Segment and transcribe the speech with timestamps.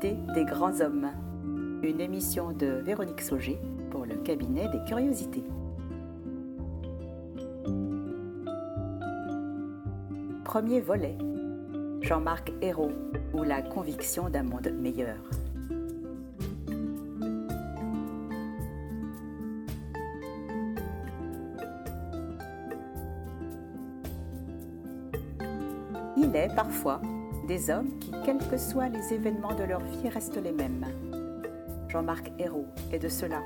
[0.00, 1.10] Des grands hommes.
[1.82, 3.58] Une émission de Véronique Sauger
[3.90, 5.44] pour le cabinet des curiosités.
[10.42, 11.18] Premier volet.
[12.00, 12.92] Jean-Marc Hérault
[13.34, 15.16] ou la conviction d'un monde meilleur.
[26.16, 27.02] Il est parfois
[27.50, 30.86] des hommes qui, quels que soient les événements de leur vie, restent les mêmes.
[31.88, 33.42] Jean-Marc Hérault est de cela.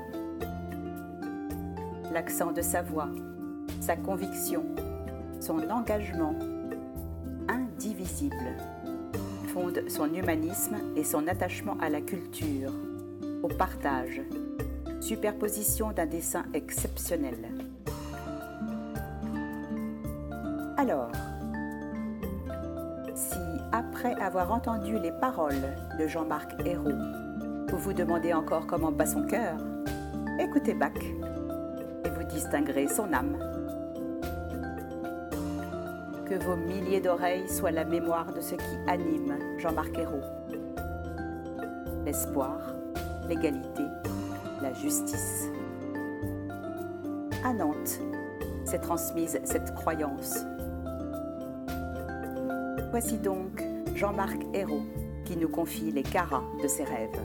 [2.13, 3.09] L'accent de sa voix,
[3.81, 4.63] sa conviction,
[5.39, 6.35] son engagement
[7.47, 8.55] indivisible
[9.47, 12.71] fondent son humanisme et son attachement à la culture,
[13.41, 14.21] au partage,
[15.01, 17.64] superposition d'un dessin exceptionnel.
[24.25, 25.53] Avoir entendu les paroles
[25.99, 26.97] de Jean-Marc Hérault,
[27.69, 29.55] vous vous demandez encore comment bat son cœur?
[30.39, 30.97] Écoutez Bach
[32.03, 33.37] et vous distinguerez son âme.
[36.25, 40.25] Que vos milliers d'oreilles soient la mémoire de ce qui anime Jean-Marc Hérault.
[42.03, 42.57] L'espoir,
[43.27, 43.83] l'égalité,
[44.59, 45.49] la justice.
[47.43, 47.99] À Nantes
[48.65, 50.39] s'est transmise cette croyance.
[52.89, 53.63] Voici donc
[53.95, 54.85] Jean-Marc Hérault
[55.23, 57.17] qui nous confie les caras de ses rêves.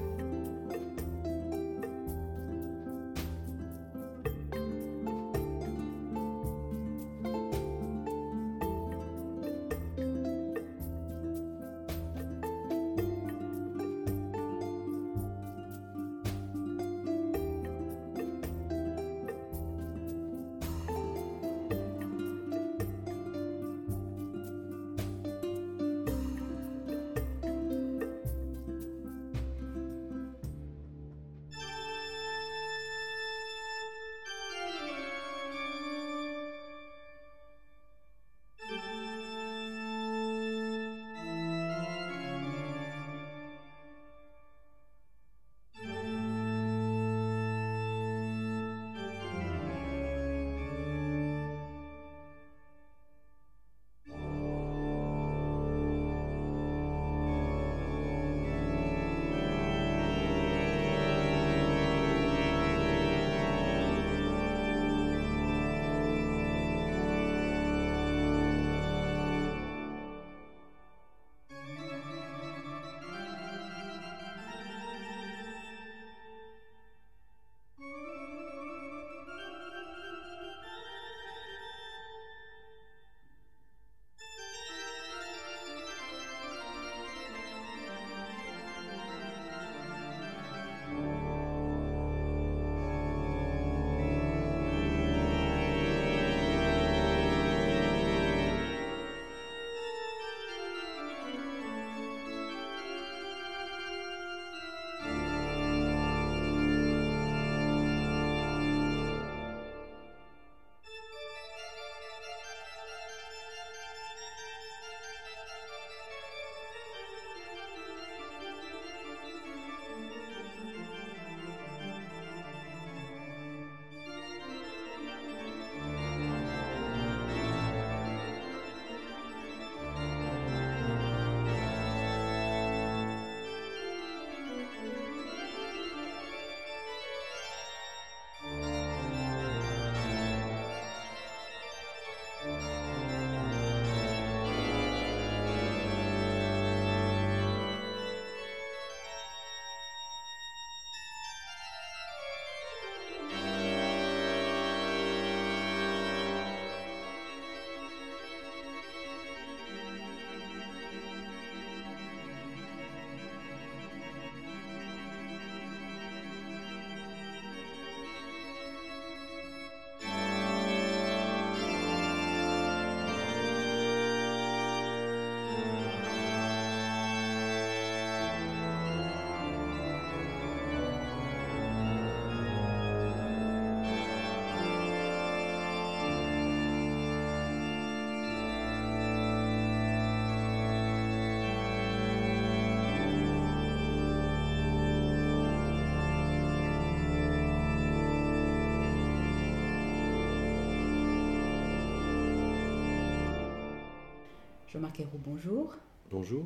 [204.72, 205.74] Jean-Marc bonjour.
[206.12, 206.44] Bonjour.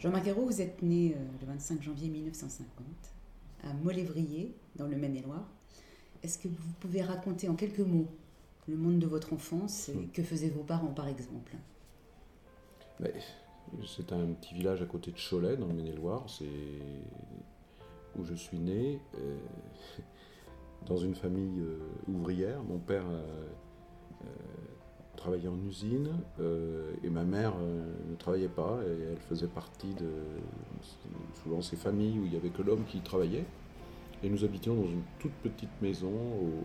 [0.00, 2.84] Jean-Marc Ayrault, vous êtes né euh, le 25 janvier 1950
[3.62, 5.46] à Molévrier, dans le Maine-et-Loire.
[6.24, 8.08] Est-ce que vous pouvez raconter en quelques mots
[8.66, 11.54] le monde de votre enfance et que faisaient vos parents, par exemple?
[13.86, 16.24] C'est un petit village à côté de Cholet, dans le Maine-et-Loire.
[16.28, 16.46] C'est
[18.18, 19.38] où je suis né, euh,
[20.86, 22.60] dans une famille euh, ouvrière.
[22.64, 23.06] Mon père
[25.22, 26.10] travaillait en usine
[27.04, 30.10] et ma mère ne travaillait pas et elle faisait partie de
[31.42, 33.44] souvent ces familles où il n'y avait que l'homme qui travaillait.
[34.24, 36.12] Et nous habitions dans une toute petite maison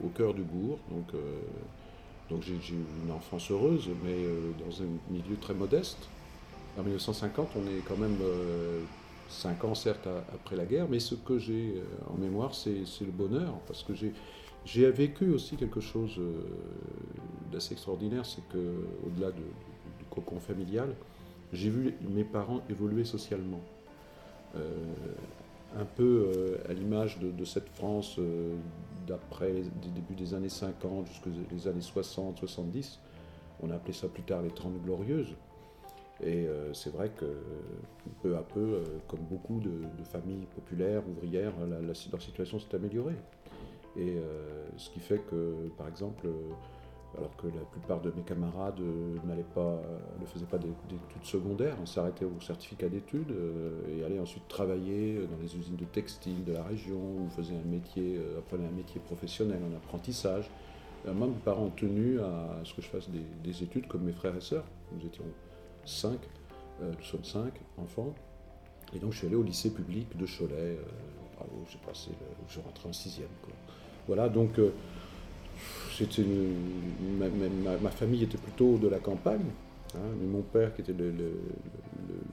[0.03, 0.77] au, cœur du bourg.
[0.91, 1.39] Donc, euh,
[2.29, 6.09] donc j'ai eu une enfance heureuse, mais euh, dans un milieu très modeste.
[6.77, 8.83] En 1950, on est quand même euh,
[9.27, 13.59] cinq ans, certes, après la guerre, mais ce que j'ai en mémoire, c'est le bonheur,
[13.65, 14.13] parce que j'ai
[14.91, 16.19] vécu aussi quelque chose
[17.51, 18.73] d'assez extraordinaire, c'est que
[19.05, 19.43] au-delà du
[20.09, 20.93] cocon familial,
[21.53, 23.61] j'ai vu mes parents évoluer socialement
[25.75, 28.55] un peu euh, à l'image de, cette France euh,
[29.05, 32.99] d'après les débuts des années 50 jusqu'aux les années 60, 70.
[33.61, 35.35] On a appelé ça plus tard les Trente Glorieuses.
[36.21, 37.25] Et euh, c'est vrai que
[38.23, 43.15] peu à peu, comme beaucoup de, familles populaires, ouvrières, leur situation s'est améliorée.
[43.97, 44.17] Et
[44.77, 46.27] ce qui fait que, par exemple,
[47.17, 49.81] alors que la plupart de mes camarades euh, euh,
[50.19, 55.21] ne faisaient pas d'études secondaires, on s'arrêtait au certificat d'études euh, et allaient ensuite travailler
[55.29, 59.75] dans les usines de textile de la région ou faisaient un métier, un professionnel en
[59.75, 60.49] apprentissage.
[61.05, 64.41] moi, mes parents ont à ce que je fasse des, études comme mes frères et
[64.41, 64.65] sœurs.
[64.91, 65.23] Nous étions
[65.85, 66.19] cinq,
[66.81, 68.13] nous sommes cinq enfants.
[68.93, 70.77] Et donc je suis allé au lycée public de Cholet,
[71.35, 72.11] bravo, j'ai passé,
[72.47, 73.29] je rentrais en sixième.
[74.07, 74.59] Voilà, donc
[77.81, 79.45] ma, famille était plutôt de la campagne.
[79.95, 81.13] Hein, mais mon père, qui était le,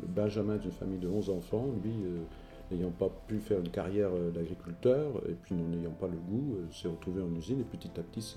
[0.08, 2.22] benjamin d'une famille de 11 enfants, lui, euh,
[2.70, 6.72] n'ayant pas pu faire une carrière euh, d'agriculteur, et puis n'ayant pas le goût, euh,
[6.72, 8.36] s'est retrouvé en usine et petit à petit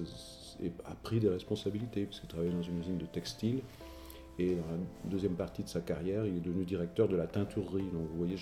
[0.85, 3.59] a pris des responsabilités, puisqu'il travaillait dans une usine de textile.
[4.39, 7.89] Et dans la deuxième partie de sa carrière, il est devenu directeur de la teinturerie.
[7.93, 8.37] Donc vous voyez,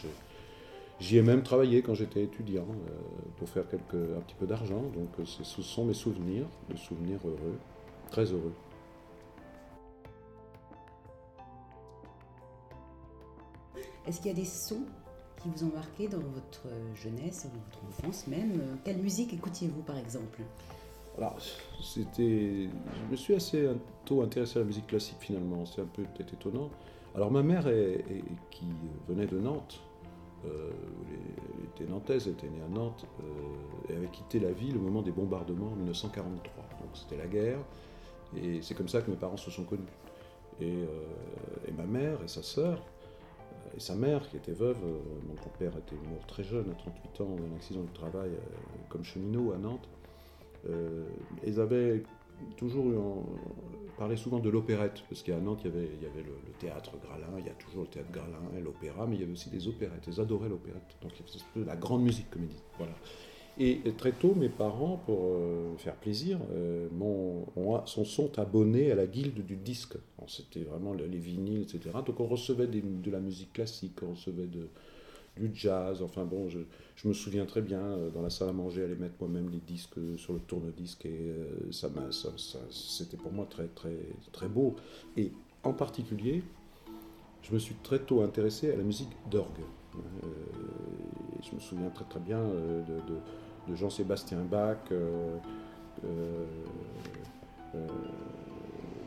[0.99, 2.97] J'y ai même travaillé quand j'étais étudiant euh,
[3.37, 4.81] pour faire quelques, un petit peu d'argent.
[4.93, 7.57] Donc euh, ce sont mes souvenirs, des souvenirs heureux,
[8.11, 8.53] très heureux.
[14.07, 14.85] Est-ce qu'il y a des sons
[15.41, 18.77] qui vous ont marqué dans votre jeunesse, dans votre enfance même?
[18.85, 20.41] Quelle musique écoutiez-vous par exemple?
[21.17, 21.35] Alors,
[21.81, 22.69] c'était.
[22.69, 23.67] Je me suis assez
[24.05, 26.69] tôt intéressé à la musique classique finalement, c'est un peu peut-être étonnant.
[27.15, 27.63] Alors, ma mère,
[28.51, 28.65] qui
[29.07, 29.81] venait de Nantes,
[30.45, 30.71] euh,
[31.57, 34.81] elle était nantaise, elle était née à Nantes, euh, et avait quitté la ville au
[34.81, 36.63] moment des bombardements en 1943.
[36.81, 37.59] Donc c'était la guerre,
[38.35, 39.83] et c'est comme ça que mes parents se sont connus.
[40.61, 42.81] Et, euh, ma mère et sa sœur,
[43.75, 44.77] et sa mère qui était veuve,
[45.27, 48.31] mon père était mort très jeune, à 38 ans, d'un accident de travail
[48.87, 49.89] comme cheminot à Nantes,
[51.45, 52.03] ils avaient
[52.57, 52.95] toujours eu
[53.97, 57.39] parlait souvent de l'opérette, parce qu'à Nantes, il y avait, y avait le, théâtre Gralin,
[57.39, 59.67] il y a toujours le théâtre Gralin et l'opéra, mais il y avait aussi des
[59.67, 60.05] opérettes.
[60.07, 60.95] Ils adoraient l'opérette.
[61.01, 61.11] Donc
[61.55, 62.63] il la grande musique, comme ils disent.
[62.77, 62.93] Voilà.
[63.57, 66.89] Et très tôt, mes parents, pour euh, faire plaisir, euh,
[67.85, 69.95] sont abonnés à la guilde du disque.
[70.27, 71.91] C'était vraiment les vinyles, etc.
[72.05, 74.67] Donc on recevait de la musique classique, on recevait de,
[75.37, 76.01] du jazz.
[76.01, 76.59] Enfin bon, je,
[77.07, 79.99] me souviens très bien, euh, dans la salle à manger, aller mettre moi-même les disques
[80.17, 83.97] sur le tourne-disque et euh, ça, ça, c'était pour moi très, très,
[84.31, 84.75] très beau.
[85.17, 85.31] Et
[85.63, 86.43] en particulier,
[87.41, 89.61] je me suis très tôt intéressé à la musique d'orgue.
[89.95, 89.99] Euh,
[91.41, 93.13] je me souviens très très bien de,
[93.67, 94.77] de, Jean-Sébastien Bach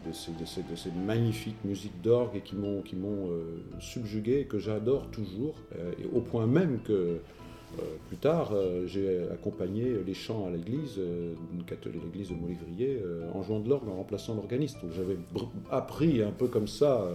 [0.08, 5.92] de ces, de magnifiques musiques d'orgue qui m'ont euh, subjugué et que j'adore toujours, euh,
[5.98, 8.54] et au point même que euh, plus tard,
[8.86, 10.98] j'ai accompagné les chants à l'église,
[11.84, 13.02] l'église de Molévrier,
[13.34, 14.78] en jouant de l'orgue, en remplaçant l'organiste.
[14.96, 15.18] J'avais
[15.70, 17.06] appris un peu comme ça,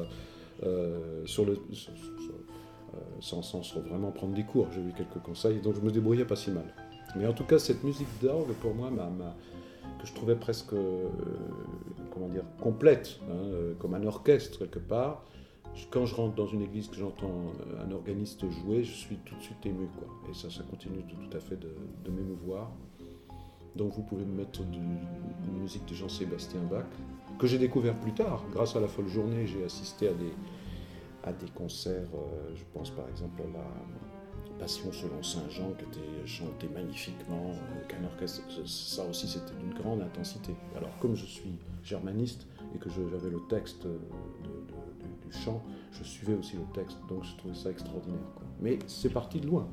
[3.19, 4.67] sans, sans, vraiment prendre des cours.
[4.75, 6.71] J'ai eu quelques conseils, donc je me débrouillais pas si mal.
[7.15, 9.09] Mais en tout cas, cette musique d'orgue, pour moi, m'a
[10.03, 11.07] que je trouvais presque, euh,
[12.11, 15.23] comment dire, complète, hein, euh, comme un orchestre quelque part.
[15.89, 17.31] Quand je rentre dans une église, que j'entends
[17.71, 20.07] euh, un organiste jouer, je suis tout de suite ému, quoi.
[20.29, 22.69] Et ça, ça continue tout, à fait de, m'émouvoir.
[23.77, 26.85] Donc vous pouvez me mettre de, une musique de Jean-Sébastien Bach,
[27.39, 28.43] que j'ai découvert plus tard.
[28.51, 30.33] Grâce à la folle journée, j'ai assisté à des,
[31.23, 32.09] à des concerts,
[32.53, 33.65] je pense par exemple à la,
[34.65, 38.41] Selon Saint Jean qui était chanté magnifiquement avec un orchestre.
[38.65, 40.55] Ça aussi, c'était d'une grande intensité.
[40.77, 46.55] Alors, comme je suis germaniste et que j'avais le texte du chant, je suivais aussi
[46.55, 48.19] le texte, donc je trouvais ça extraordinaire.
[48.61, 49.67] Mais c'est parti de loin.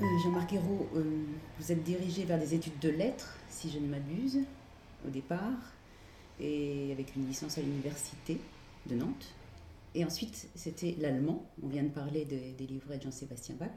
[0.00, 1.24] Jean-Marc Ayrault, euh,
[1.58, 4.40] vous êtes dirigé vers des études de lettres, si je ne m'abuse,
[5.06, 5.72] au départ,
[6.40, 8.38] et avec une licence à l'université
[8.86, 9.34] de Nantes.
[9.94, 13.70] Et ensuite, c'était l'allemand, on vient de parler des livrets de Jean-Sébastien Bach,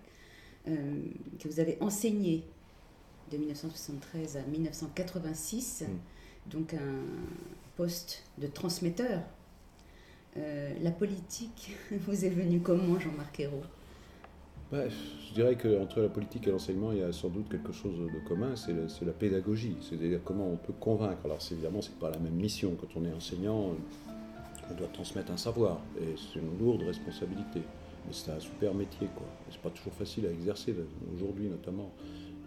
[0.68, 1.02] euh,
[1.40, 2.44] que vous avez enseigné
[3.32, 6.50] de 1973 à 1986, mm.
[6.50, 7.04] donc un
[7.76, 9.22] poste de transmetteur.
[10.38, 13.64] Euh, la politique vous est venue comment, Jean-Marc Ayrault?
[14.72, 17.98] Bah, je dirais qu'entre la politique et l'enseignement, il y a sans doute quelque chose
[17.98, 18.74] de commun, c'est
[19.06, 21.20] la, pédagogie, c'est-à-dire comment on peut convaincre.
[21.26, 22.76] Alors évidemment, ce n'est pas la même mission.
[22.80, 23.76] Quand on est enseignant,
[24.70, 27.62] on doit transmettre un savoir, et c'est une lourde responsabilité.
[28.06, 29.28] Mais c'est un super métier, quoi.
[29.50, 30.76] C'est pas toujours facile à exercer,
[31.14, 31.92] aujourd'hui notamment.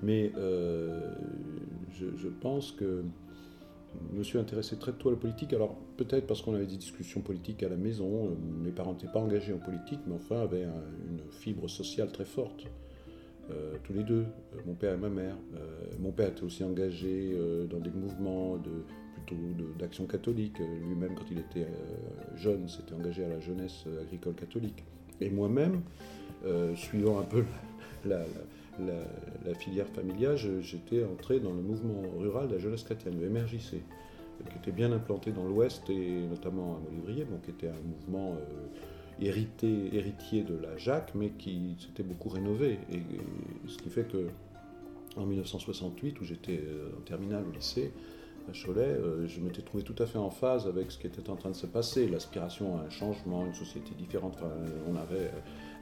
[0.03, 1.15] Mais euh,
[1.93, 3.05] je, pense que
[4.13, 5.53] je me suis intéressé très tôt à la politique.
[5.53, 8.27] Alors peut-être parce qu'on avait des discussions politiques à la maison.
[8.27, 10.65] Euh, mes parents n'étaient pas engagés en politique, mais enfin avaient
[11.09, 12.65] une fibre sociale très forte.
[13.51, 15.37] Euh, tous les deux, euh, mon père et ma mère.
[15.99, 17.37] mon père était aussi engagé
[17.69, 18.71] dans des mouvements de,
[19.15, 19.43] plutôt
[19.79, 20.59] d'action catholique.
[20.59, 21.67] Lui-même, quand il était
[22.37, 24.85] jeune, s'était engagé à la jeunesse agricole catholique.
[25.21, 25.83] Et moi-même,
[26.75, 27.45] suivant un peu
[28.05, 28.25] la, la,
[29.59, 33.83] filière familiale, j'étais entré dans le mouvement rural de la jeunesse chrétienne, le MRJC,
[34.49, 38.33] qui était bien implanté dans l'Ouest et notamment à Molévrier, bon, qui était un mouvement
[38.33, 42.79] euh, hérité, héritier de la Jacques, mais qui s'était beaucoup rénové.
[43.67, 44.29] Ce qui fait que
[45.17, 47.93] en 1968, où j'étais euh, en terminale au lycée,
[48.51, 51.29] à Cholet, euh, je m'étais trouvé tout à fait en phase avec ce qui était
[51.31, 54.39] en train de se passer, l'aspiration à un changement, une société différente.
[54.89, 55.31] on avait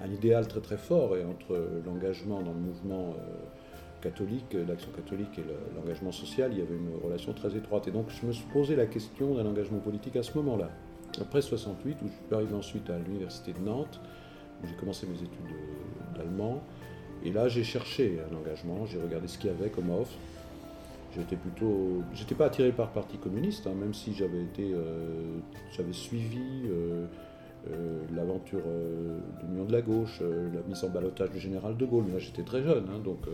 [0.01, 3.33] un idéal très très fort et entre l'engagement dans le mouvement euh,
[4.03, 5.45] catholique, l'action catholique et
[5.75, 7.89] l'engagement social, il y avait une relation très étroite.
[7.89, 10.71] Et donc je me suis posé la question d'un engagement politique à ce moment-là.
[11.21, 14.01] Après 68, où je suis arrivé ensuite à l'université de Nantes,
[14.63, 15.57] où j'ai commencé mes études
[16.17, 16.63] d'allemand.
[17.25, 20.15] Et là, j'ai cherché un engagement, j'ai regardé ce qu'il y avait comme offre.
[21.17, 25.39] J'étais plutôt, j'étais pas attiré par le Parti communiste, hein, même si j'avais été, euh,
[25.75, 27.07] j'avais suivi euh,
[27.71, 32.05] euh, l'aventure de l'Union de la gauche, la mise en balotage du général de Gaulle.
[32.07, 33.27] Mais là, j'étais très jeune, hein, donc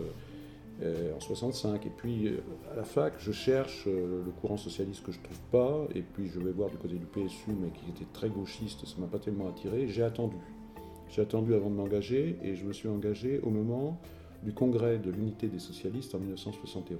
[0.81, 1.85] en 65.
[1.85, 2.33] Et puis
[2.71, 6.39] à la fac, je cherche le courant socialiste que je trouve pas, et puis je
[6.39, 9.49] vais voir du côté du PSU, mais qui était très gauchiste, ça m'a pas tellement
[9.49, 9.87] attiré.
[9.87, 10.37] J'ai attendu.
[11.09, 13.99] J'ai attendu avant de m'engager, et je me suis engagé au moment
[14.43, 16.99] du congrès de l'unité des socialistes en 1971,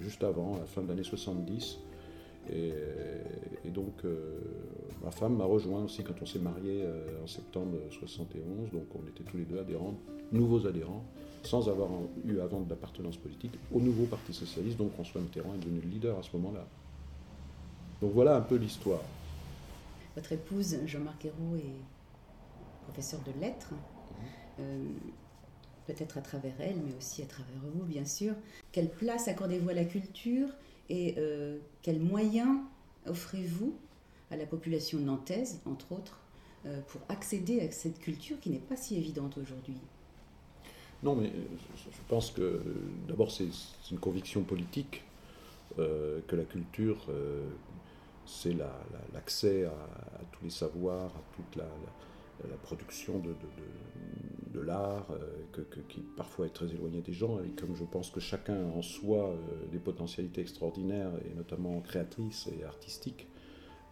[0.00, 1.78] juste avant, à la fin de l'année 70.
[2.50, 4.38] Et, donc, euh,
[5.04, 8.70] ma femme m'a rejoint aussi quand on s'est marié euh, en septembre 71.
[8.72, 9.94] Donc, on était tous les deux adhérents,
[10.32, 11.04] nouveaux adhérents,
[11.42, 11.90] sans avoir
[12.24, 14.78] eu avant d'appartenance politique au nouveau Parti Socialiste.
[14.78, 16.66] Donc, François Mitterrand est devenu le leader à ce moment-là.
[18.00, 19.02] Donc, voilà un peu l'histoire.
[20.16, 23.72] Votre épouse, Jean-Marc Ayrault, est professeur de lettres.
[23.72, 24.26] Mhm.
[24.60, 24.84] Euh,
[25.88, 28.34] peut-être à travers elle, mais aussi à travers vous, bien sûr.
[28.72, 30.48] Quelle place accordez-vous à la culture
[30.90, 32.58] et euh, quels moyens
[33.06, 33.74] offrez-vous
[34.30, 36.20] à la population nantaise, entre autres,
[36.66, 39.78] euh, pour accéder à cette culture qui n'est pas si évidente aujourd'hui?
[41.02, 41.30] Non, mais
[41.76, 42.60] je pense que
[43.06, 43.48] d'abord c'est
[43.90, 45.04] une conviction politique
[45.78, 47.06] euh, que la culture,
[48.26, 48.54] c'est
[49.14, 51.68] l'accès à, tous les savoirs, à toute la,
[52.64, 53.34] production de,
[54.54, 58.64] l'art, euh, qui parfois est très éloigné des gens, et comme je pense que chacun
[58.76, 63.28] en soi euh, des potentialités extraordinaires, et notamment créatrices et artistiques,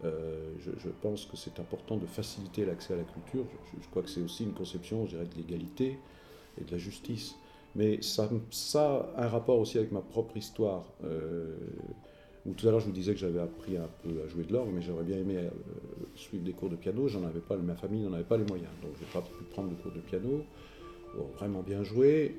[0.03, 3.45] euh, je, pense que c'est important de faciliter l'accès à la culture.
[3.81, 5.97] Je, crois que c'est aussi une conception, je dirais, de l'égalité
[6.59, 7.35] et de la justice.
[7.75, 8.29] Mais ça
[9.15, 10.85] a un rapport aussi avec ma propre histoire.
[12.47, 14.53] Où tout à l'heure, je vous disais que j'avais appris un peu à jouer de
[14.53, 15.49] l'orgue, mais j'aurais bien aimé
[16.15, 17.07] suivre des cours de piano.
[17.07, 19.43] J'en avais pas, ma famille n'en avait pas les moyens, donc je n'ai pas pu
[19.51, 20.43] prendre de cours de piano.
[21.37, 22.37] vraiment bien jouer.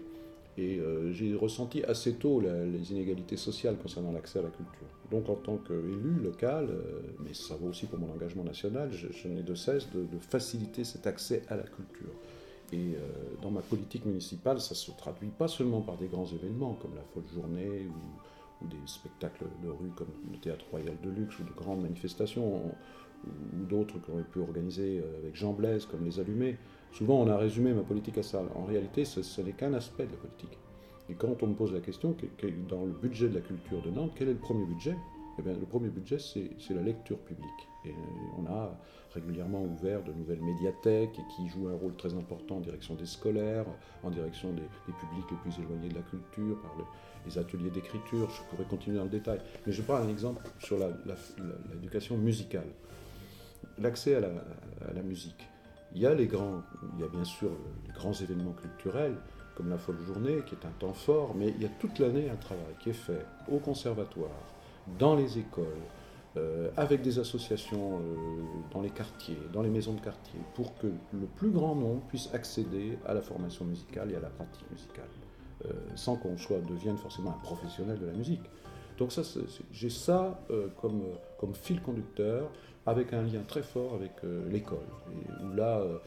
[0.58, 4.88] Et euh, j'ai ressenti assez tôt les inégalités sociales concernant l'accès à la culture.
[5.08, 9.28] Donc en tant qu'élu local, euh, mais ça vaut aussi pour mon engagement national, je,
[9.28, 12.12] n'ai de cesse de, faciliter cet accès à la culture.
[12.72, 12.98] Et euh,
[13.40, 17.04] dans ma politique municipale, ça se traduit pas seulement par des grands événements comme la
[17.14, 17.94] folle journée ou,
[18.62, 22.62] ou des spectacles de rue comme le théâtre royal de luxe ou de grandes manifestations
[23.26, 26.56] ou d'autres qu'on aurait pu organiser avec Jean Blaise comme les allumés.
[26.92, 28.42] Souvent, on a résumé ma politique à ça.
[28.54, 30.58] En réalité, ce, n'est qu'un aspect de la politique.
[31.10, 32.14] Et quand on me pose la question,
[32.68, 34.96] dans le budget de la culture de Nantes, quel est le premier budget?
[35.38, 37.68] Eh bien, Le premier budget, c'est la lecture publique.
[37.84, 37.94] Et
[38.38, 38.76] on a
[39.14, 43.64] régulièrement ouvert de nouvelles médiathèques qui jouent un rôle très important en direction des scolaires,
[44.02, 46.76] en direction des, publics les plus éloignés de la culture, par
[47.28, 48.30] les ateliers d'écriture.
[48.30, 49.40] Je pourrais continuer dans le détail.
[49.66, 50.78] Mais je prends un exemple sur
[51.72, 52.68] l'éducation musicale.
[53.78, 55.46] L'accès à la musique.
[55.94, 56.62] Il y a les grands,
[56.94, 57.50] il y a bien sûr
[57.86, 59.16] les grands événements culturels,
[59.54, 62.28] comme la folle journée, qui est un temps fort, mais il y a toute l'année
[62.30, 64.30] un travail qui est fait au conservatoire,
[64.98, 65.66] dans les écoles,
[66.36, 68.42] euh, avec des associations euh,
[68.72, 72.28] dans les quartiers, dans les maisons de quartier, pour que le plus grand nombre puisse
[72.34, 75.08] accéder à la formation musicale et à la pratique musicale,
[75.64, 78.42] euh, sans qu'on soit devienne forcément un professionnel de la musique.
[78.98, 79.22] Donc ça,
[79.70, 80.40] j'ai ça
[80.80, 81.02] comme,
[81.38, 82.50] comme fil conducteur
[82.88, 84.78] avec un lien très fort avec euh, l'école.
[85.12, 85.98] Et où là, euh,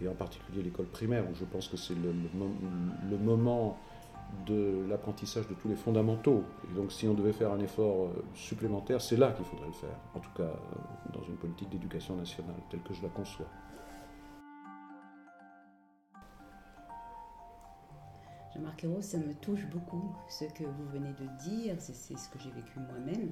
[0.00, 3.76] et en particulier l'école primaire, où je pense que c'est le, moment
[4.46, 6.44] de l'apprentissage de tous les fondamentaux.
[6.70, 9.72] Et donc si on devait faire un effort euh, supplémentaire, c'est là qu'il faudrait le
[9.72, 10.52] faire, en tout cas
[11.12, 13.46] dans une politique d'éducation nationale telle que je la conçois.
[18.58, 22.40] Jean-Marc Hérault, ça me touche beaucoup ce que vous venez de dire, c'est ce que
[22.40, 23.30] j'ai vécu moi-même,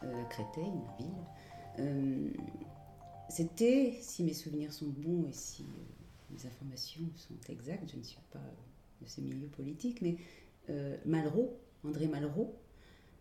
[0.00, 1.14] à Créteil, ma ville.
[1.78, 2.30] Euh,
[3.28, 8.02] c'était, si mes souvenirs sont bons et si euh, mes informations sont exactes, je ne
[8.02, 8.40] suis pas
[9.02, 10.16] de ce milieu politique, mais
[10.70, 12.54] euh, Malraux, André Malraux,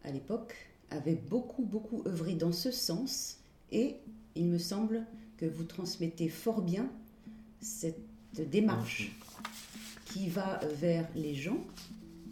[0.06, 0.56] à l'époque,
[0.91, 3.39] avait beaucoup, beaucoup œuvré dans ce sens
[3.74, 3.97] et
[4.36, 6.89] il me semble que vous transmettez fort bien
[7.60, 8.00] cette
[8.34, 9.12] démarche
[10.12, 11.60] qui va vers les gens,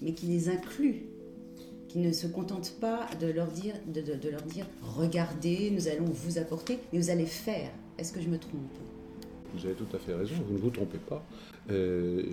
[0.02, 1.04] mais qui les inclut
[1.90, 6.38] qui ne se contentent pas de leur dire, de, leur dire regardez, nous allons vous
[6.38, 7.72] apporter, mais vous allez faire.
[7.98, 8.62] Est-ce que je me trompe?
[9.56, 11.26] Vous avez tout à fait raison, vous ne vous trompez pas.
[11.72, 12.24] Euh,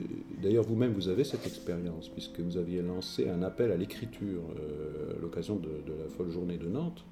[0.43, 5.17] d'ailleurs, vous-même, vous avez cette expérience, puisque vous aviez lancé un appel à l'écriture euh,
[5.17, 7.05] à l'occasion de, la folle journée de Nantes.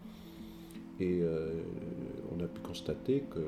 [1.01, 1.51] Et euh,
[2.31, 3.41] on a pu constater que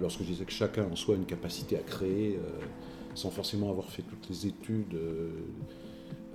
[0.00, 2.38] lorsque je disais que chacun en soi a une capacité à créer,
[3.14, 4.96] sans forcément avoir fait toutes les études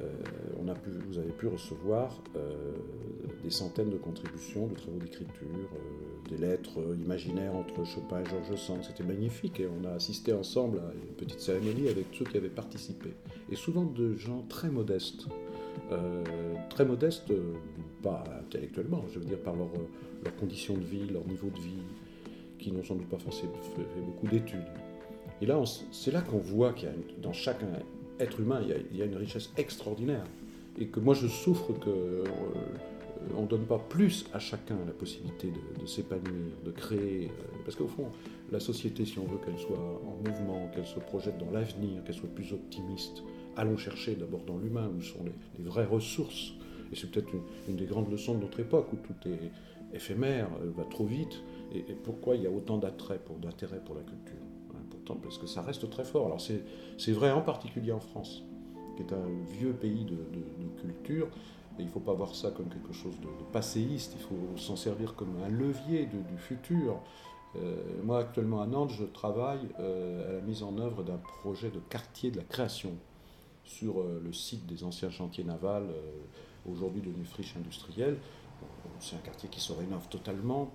[0.01, 0.09] euh,
[0.59, 2.73] on a pu, vous avez pu recevoir euh,
[3.43, 8.59] des centaines de contributions, de travaux d'écriture, euh, des lettres imaginaires entre Chopin et Georges
[8.59, 8.83] Sand.
[8.83, 12.49] C'était magnifique et on a assisté ensemble à une petite cérémonie avec ceux qui avaient
[12.49, 13.11] participé.
[13.49, 15.27] Et souvent de gens très modestes.
[16.69, 17.31] très modestes,
[18.01, 19.71] pas intellectuellement, je veux dire par leurs
[20.23, 21.83] leur conditions de vie, leur niveau de vie,
[22.57, 24.65] qui n'ont sans doute pas fait, fait beaucoup d'études.
[25.41, 27.67] Et là, c'est là qu'on voit qu'il y a dans chacun
[28.19, 30.23] être humain, il y, a, une richesse extraordinaire.
[30.79, 32.23] Et que moi, je souffre qu'on euh,
[33.41, 37.27] ne donne pas plus à chacun la possibilité de, s'épanouir, de créer.
[37.27, 38.07] Euh, parce qu'au fond,
[38.51, 42.15] la société, si on veut qu'elle soit en mouvement, qu'elle se projette dans l'avenir, qu'elle
[42.15, 43.23] soit plus optimiste,
[43.57, 46.53] allons chercher d'abord dans l'humain où sont les, vraies ressources.
[46.91, 47.29] Et c'est peut-être
[47.67, 49.51] une, des grandes leçons de notre époque où tout est
[49.93, 51.41] éphémère, euh, va trop vite.
[51.73, 54.44] Et, et pourquoi il y a autant d'attrait, d'intérêt pour la culture?
[55.13, 56.25] Parce que ça reste très fort.
[56.25, 58.43] Alors c'est vrai en particulier en France,
[58.97, 60.17] qui est un vieux pays de,
[60.81, 61.27] culture.
[61.77, 64.77] Et il ne faut pas voir ça comme quelque chose de, passéiste, il faut s'en
[64.77, 67.01] servir comme un levier du futur.
[67.57, 71.69] Euh, moi, actuellement à Nantes, je travaille euh, à la mise en œuvre d'un projet
[71.69, 72.91] de quartier de la création
[73.63, 75.89] sur euh, le site des anciens chantiers navals,
[76.69, 78.17] aujourd'hui devenu friche industrielle.
[78.99, 80.71] C'est un quartier qui se rénove totalement,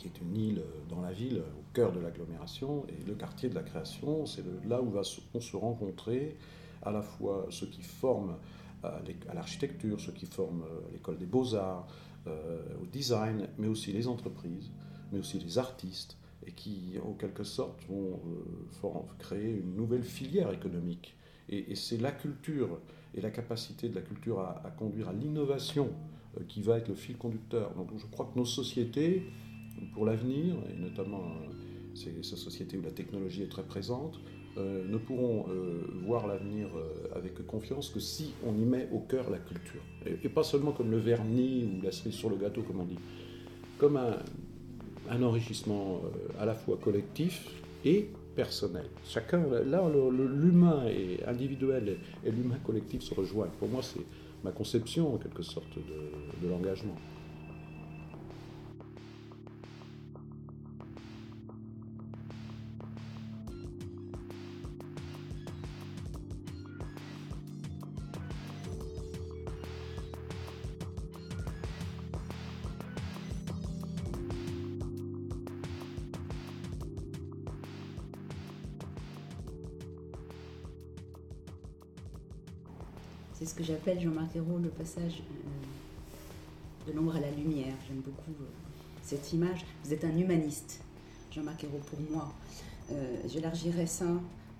[0.00, 3.54] qui est une île dans la ville, au cœur de l'agglomération, et le quartier de
[3.54, 5.02] la création, c'est là où vont
[5.40, 6.36] se rencontrer
[6.82, 8.36] à la fois ceux qui forment
[8.82, 11.86] à l'architecture, ceux qui forment à l'école des beaux-arts,
[12.26, 14.70] euh, au design, mais aussi les entreprises,
[15.12, 18.20] mais aussi les artistes, et qui, en quelque sorte, vont
[18.84, 21.16] euh, créer une nouvelle filière économique.
[21.48, 22.78] Et, c'est la culture
[23.14, 25.90] et la capacité de la culture à, conduire à l'innovation
[26.38, 27.74] euh, qui va être le fil conducteur.
[27.74, 29.24] Donc je crois que nos sociétés,
[29.86, 34.20] pour l'avenir, et notamment euh, ces, sociétés où la technologie est très présente,
[34.56, 36.68] euh, ne pourront euh, voir l'avenir
[37.14, 39.82] avec confiance que si on y met au cœur la culture.
[40.06, 42.98] Et, pas seulement comme le vernis ou la cerise sur le gâteau, comme on dit,
[43.78, 44.18] comme un,
[45.08, 46.02] un enrichissement
[46.38, 47.48] à la fois collectif
[47.84, 48.86] et personnel.
[49.04, 53.52] Chacun, là, l'humain et individuel et l'humain collectif se rejoignent.
[53.58, 54.04] Pour moi, c'est
[54.44, 56.96] ma conception, en quelque sorte, de l'engagement.
[83.70, 87.74] J'appelle, Jean-Marc Ayrault, le passage euh, de l'ombre à la lumière.
[87.86, 88.46] J'aime beaucoup euh,
[89.02, 89.64] cette image.
[89.84, 90.80] Vous êtes un humaniste,
[91.30, 92.34] Jean-Marc Ayrault, pour moi.
[92.90, 94.08] Euh, j'élargirais ça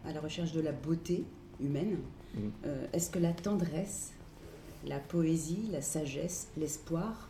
[0.05, 1.25] à la recherche de la beauté
[1.61, 1.99] humaine.
[2.35, 2.49] Mm.
[2.93, 4.13] Est-ce que la tendresse,
[4.87, 7.29] la poésie, la sagesse, l'espoir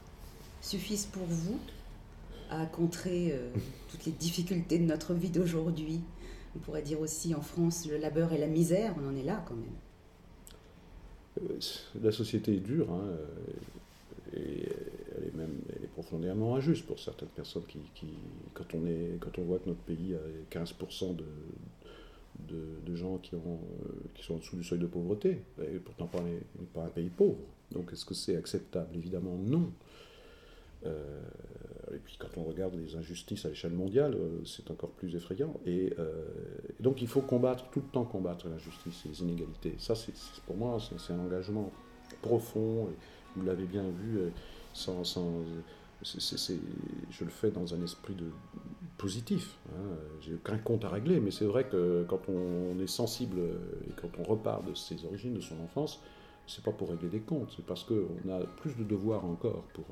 [0.60, 1.58] suffisent pour vous
[2.50, 3.34] à contrer
[3.90, 6.02] toutes les difficultés de notre vie d'aujourd'hui?
[6.54, 9.42] On pourrait dire aussi en France le labeur et la misère, on en est là
[9.48, 9.72] quand même.
[11.42, 11.58] Euh,
[12.02, 14.68] la société est dure, hein, euh, et
[15.16, 15.58] elle est même
[15.92, 18.08] profondément injuste pour certaines personnes qui,
[18.54, 21.24] quand, on est, quand on voit que notre pays a 15% de,
[22.84, 26.06] de, gens qui, ont, euh, qui sont en dessous du seuil de pauvreté, et pourtant
[26.06, 27.38] pas un pays pauvre.
[27.72, 28.96] Donc est-ce que c'est acceptable?
[28.96, 29.72] Évidemment non.
[30.86, 31.20] Euh,
[31.92, 35.54] et puis quand on regarde les injustices à l'échelle mondiale, euh, c'est encore plus effrayant.
[35.66, 36.12] Et, euh,
[36.78, 39.74] donc il faut combattre, tout le temps combattre l'injustice et les inégalités.
[39.78, 40.14] Ça, c'est,
[40.46, 41.70] pour moi, c'est, un engagement
[42.22, 42.88] profond.
[43.36, 44.20] vous l'avez bien vu,
[47.10, 48.26] je le fais dans un esprit de
[48.96, 49.56] positif.
[49.70, 49.96] Hein.
[50.20, 53.38] J'ai aucun compte à régler, mais c'est vrai que quand on, est sensible
[53.88, 56.00] et quand on repart de ses origines, de son enfance,
[56.46, 59.84] c'est pas pour régler des comptes, c'est parce qu'on a plus de devoirs encore pour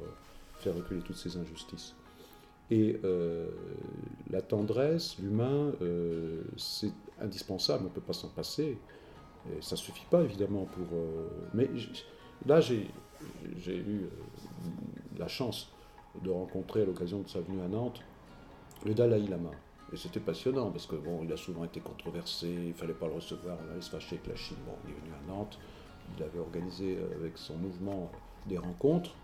[0.58, 1.94] faire reculer toutes ces injustices.
[2.70, 3.48] Et euh,
[4.30, 8.78] la tendresse, l'humain, euh, c'est indispensable, on ne peut pas s'en passer.
[9.60, 10.86] Ça ne suffit pas, évidemment, pour...
[10.92, 11.70] Euh, mais
[12.44, 12.86] là, j'ai
[13.66, 14.06] eu
[15.16, 15.72] la chance
[16.22, 18.02] de rencontrer, à l'occasion de sa venue à Nantes,
[18.84, 19.52] le Dalai Lama.
[19.92, 23.06] Et c'était passionnant, parce que, bon, il a souvent été controversé, il ne fallait pas
[23.06, 24.58] le recevoir, on allait se fâcher avec la Chine.
[24.66, 25.58] Bon, il est venu à Nantes,
[26.18, 28.12] il avait organisé avec son mouvement
[28.46, 29.14] des rencontres,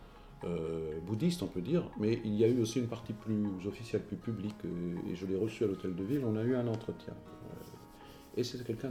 [0.42, 4.03] euh, bouddhiste, on peut dire, mais il y a eu aussi une partie plus officielle,
[4.03, 6.66] plus publique, euh, et je l'ai reçu à l'hôtel de ville, on a eu un
[6.66, 7.14] entretien.
[7.14, 8.90] Euh, et c'est quelqu'un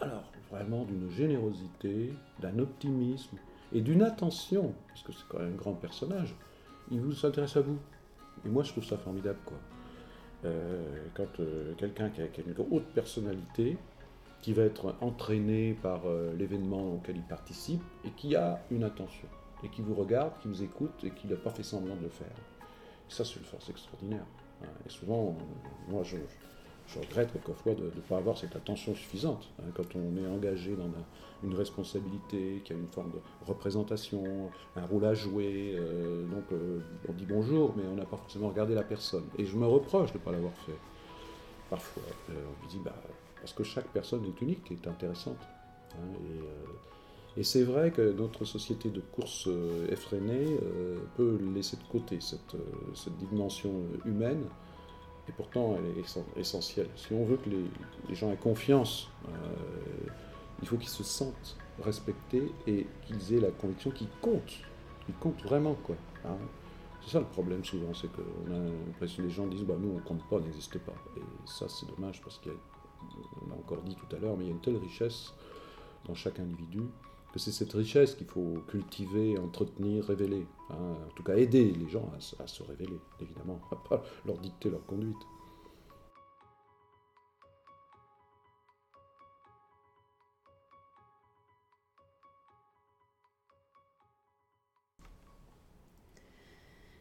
[0.00, 3.36] alors vraiment d'une générosité, d'un optimisme
[3.72, 6.34] et d'une attention, parce que c'est quand même un grand personnage,
[6.90, 7.78] il vous s'intéresse à vous.
[8.44, 9.58] Et moi je trouve ça formidable, quoi.
[11.14, 11.26] quand
[11.78, 13.78] quelqu'un qui, a une haute personnalité,
[14.42, 16.02] qui va être entraîné par
[16.36, 19.28] l'événement auquel il participe, et qui a une attention
[19.62, 22.08] et qui vous regarde, qui vous écoute et qui n'a pas fait semblant de le
[22.08, 22.36] faire.
[23.08, 24.26] ça, c'est une force extraordinaire.
[24.62, 24.68] Hein.
[24.86, 25.36] Et souvent,
[25.88, 26.16] moi, je,
[26.98, 29.48] regrette quelquefois de ne pas avoir cette attention suffisante.
[29.58, 29.70] Hein.
[29.74, 30.90] Quand on est engagé dans
[31.42, 36.44] une responsabilité, qu'il y a une forme de représentation, un rôle à jouer, euh, donc
[36.52, 39.24] euh, on dit bonjour, mais on n'a pas forcément regardé la personne.
[39.38, 40.76] Et je me reproche de ne pas l'avoir fait.
[41.70, 42.94] Parfois, euh, on me dit, bah,
[43.40, 45.40] parce que chaque personne est unique, est intéressante.
[45.92, 46.40] Hein, et,
[47.36, 52.20] et c'est vrai que notre société de course euh, effrénée euh, peut laisser de côté
[52.20, 53.72] cette, euh, dimension
[54.04, 54.44] humaine,
[55.28, 56.88] et pourtant elle est essentielle.
[56.94, 59.08] Si on veut que les, gens aient confiance,
[60.60, 64.60] il faut qu'ils se sentent respectés et qu'ils aient la conviction qu'ils comptent,
[65.06, 65.74] qu'ils comptent vraiment.
[65.82, 65.96] quoi.
[66.26, 66.36] Hein.
[67.02, 69.96] C'est ça le problème souvent, c'est qu'on a l'impression que les gens disent bah, nous
[69.96, 70.94] on compte pas, on n'existe pas.
[71.16, 74.50] Et ça c'est dommage parce qu'on a encore dit tout à l'heure, mais il y
[74.50, 75.32] a une telle richesse
[76.06, 76.82] dans chaque individu
[77.34, 80.46] que c'est cette richesse qu'il faut cultiver, entretenir, révéler.
[80.70, 80.94] Hein.
[81.04, 84.86] En tout cas, aider les gens à, se révéler, évidemment, à pas leur dicter leur
[84.86, 85.16] conduite.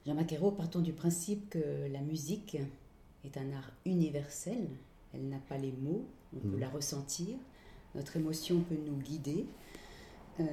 [0.07, 2.57] Jean Maquero, partons du principe que la musique
[3.23, 4.67] est un art universel.
[5.13, 6.59] Elle n'a pas les mots, on peut mmh.
[6.59, 7.35] la ressentir.
[7.93, 9.45] Notre émotion peut nous guider.
[10.39, 10.43] Euh,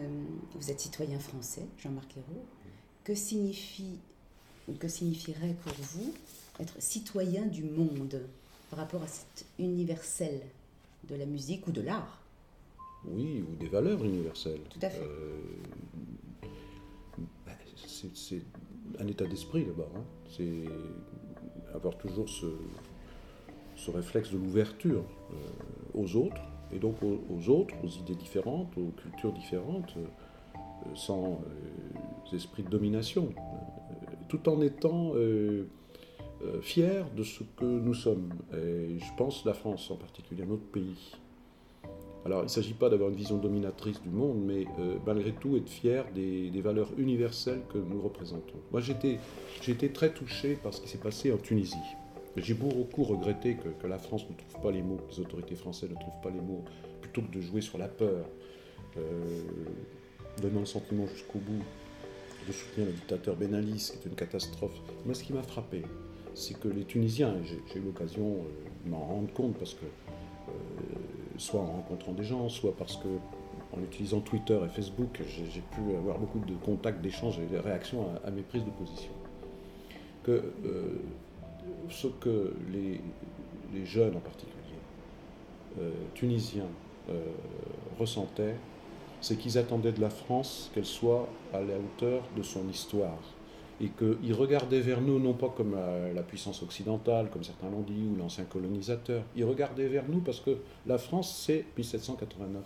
[0.55, 2.45] vous êtes citoyen français, Jean-Marc Ayrault.
[3.05, 3.99] Que, signifie,
[4.79, 6.13] que signifierait pour vous
[6.59, 8.23] être citoyen du monde
[8.69, 10.41] par rapport à cet universel
[11.09, 12.21] de la musique ou de l'art?
[13.07, 14.61] Oui, ou des valeurs universelles.
[14.69, 15.01] Tout à fait.
[15.03, 15.41] Euh,
[17.47, 17.53] bah,
[17.87, 18.43] c'est
[18.99, 19.91] un état d'esprit d'abord.
[19.97, 20.05] Hein.
[20.37, 20.65] C'est
[21.75, 22.47] avoir toujours ce,
[23.77, 25.37] ce réflexe de l'ouverture euh,
[25.95, 29.95] aux autres, et donc aux, autres, aux idées différentes, aux cultures différentes,
[30.95, 31.41] sans
[32.33, 33.33] esprit de domination,
[34.29, 35.13] tout en étant
[36.63, 38.33] fiers de ce que nous sommes.
[38.53, 41.13] Et je pense la France en particulier, notre pays.
[42.27, 45.57] Alors, il ne s'agit pas d'avoir une vision dominatrice du monde, mais euh, malgré tout
[45.57, 48.59] être fier des, valeurs universelles que nous représentons.
[48.73, 51.77] Moi, j'étais, très touché par ce qui s'est passé en Tunisie.
[52.37, 55.91] J'ai beaucoup regretté que, la France ne trouve pas les mots, que les autorités françaises
[55.91, 56.65] ne trouvent pas les mots,
[57.01, 58.25] plutôt que de jouer sur la peur,
[58.97, 59.43] euh,
[60.41, 61.63] donnant le sentiment jusqu'au bout
[62.47, 64.81] de soutenir le dictateur Ben Ali, ce qui est une catastrophe.
[65.05, 65.83] Moi, ce qui m'a frappé,
[66.35, 69.87] c'est que les Tunisiens, j'ai eu l'occasion euh, de m'en rendre compte parce que
[71.37, 73.09] soit en rencontrant des gens, soit parce que
[73.73, 78.07] en utilisant Twitter et Facebook, j'ai pu avoir beaucoup de contacts, d'échanges et de réactions
[78.25, 79.13] à, mes prises de position.
[80.29, 80.43] Euh,
[81.89, 83.01] ce que les,
[83.85, 84.57] jeunes en particulier,
[85.81, 86.69] euh, tunisiens,
[87.09, 87.25] euh,
[87.99, 88.57] ressentaient,
[89.21, 93.19] c'est qu'ils attendaient de la France qu'elle soit à la hauteur de son histoire,
[93.81, 95.75] et qu'ils regardaient vers nous non pas comme
[96.15, 100.41] la, puissance occidentale, comme certains l'ont dit, ou l'ancien colonisateur, ils regardaient vers nous parce
[100.41, 102.63] que la France, c'est 1789.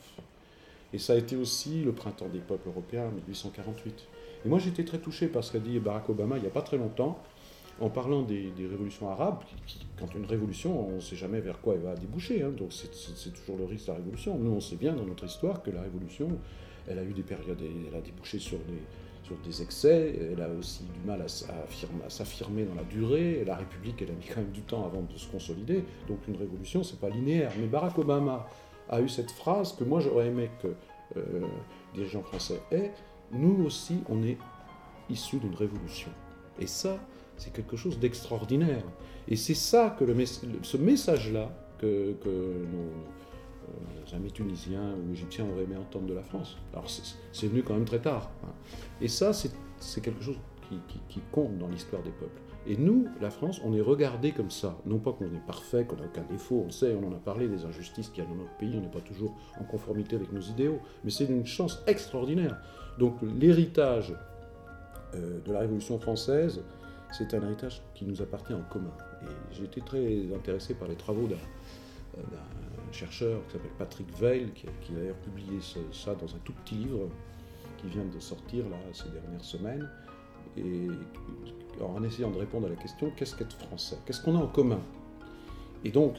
[0.92, 4.06] Et ça a été aussi le printemps des peuples européens, 1848.
[4.44, 6.62] Et moi, j'étais très touché par ce qu'a dit Barack Obama il n'y a pas
[6.62, 7.18] très longtemps,
[7.80, 9.42] en parlant des, révolutions arabes.
[9.98, 12.42] quand une révolution, on ne sait jamais vers quoi elle va déboucher.
[12.42, 14.38] Hein, donc c'est toujours le risque de la révolution.
[14.38, 16.28] Nous, on sait bien dans notre histoire que la révolution,
[16.88, 18.82] elle a eu des périodes, elle a débouché sur des
[19.24, 20.14] sur des excès.
[20.32, 21.28] Elle a aussi du mal à,
[22.08, 23.42] s'affirmer dans la durée.
[23.44, 25.84] la République, elle a mis quand même du temps avant de se consolider.
[26.08, 27.52] Donc une révolution, c'est pas linéaire.
[27.58, 28.46] Mais Barack Obama
[28.88, 30.68] a eu cette phrase que moi j'aurais aimé que
[31.16, 31.40] euh,
[31.94, 32.92] dirigeants français aient.
[33.32, 34.38] Nous aussi, on est
[35.10, 36.10] issus d'une révolution.
[36.60, 36.98] Et ça,
[37.36, 38.84] c'est quelque chose d'extraordinaire.
[39.28, 42.90] Et c'est ça que le, ce message-là que, que nos,
[43.68, 46.56] euh, amis tunisiens ou égyptiens auraient aimé entendre de la France.
[46.72, 46.86] Alors
[47.32, 48.30] c'est venu quand même très tard.
[48.44, 48.52] Hein.
[49.00, 50.38] Et ça, c'est quelque chose
[51.08, 52.40] qui, compte dans l'histoire des peuples.
[52.66, 54.78] Et nous, la France, on est regardé comme ça.
[54.86, 57.48] Non pas qu'on est parfait, qu'on n'a aucun défaut, on sait, on en a parlé
[57.48, 60.32] des injustices qu'il y a dans notre pays, on n'est pas toujours en conformité avec
[60.32, 62.56] nos idéaux, mais c'est une chance extraordinaire.
[62.98, 64.14] Donc l'héritage
[65.14, 66.62] euh, de la Révolution française,
[67.16, 68.92] c'est un héritage qui nous appartient en commun.
[69.52, 74.94] Et été très intéressé par les travaux d'un chercheur qui s'appelle Patrick Veil, qui, a
[74.94, 75.58] d'ailleurs publié
[75.92, 77.08] ça dans un tout petit livre
[77.78, 79.88] qui vient de sortir là, ces dernières semaines,
[80.56, 80.88] et
[81.80, 83.96] en essayant de répondre à la question qu'est-ce qu'être français?
[84.06, 84.80] Qu'est-ce qu'on a en commun?
[85.84, 86.16] Et donc,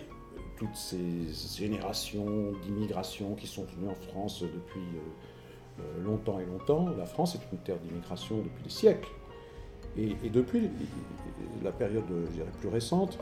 [0.58, 1.28] toutes ces
[1.58, 7.36] générations d'immigration qui sont venues en France depuis euh, euh, longtemps et longtemps, la France
[7.36, 9.10] est une terre d'immigration depuis des siècles.
[9.98, 10.70] Et, depuis
[11.64, 13.18] la période, je dirais, plus récente,